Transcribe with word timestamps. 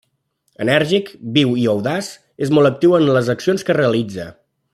Enèrgic, 0.63 1.11
viu 1.35 1.53
i 1.63 1.67
audaç, 1.75 2.09
és 2.47 2.53
molt 2.59 2.71
actiu 2.71 2.97
en 3.01 3.07
les 3.19 3.31
accions 3.37 3.69
que 3.69 3.77
realitza. 3.81 4.29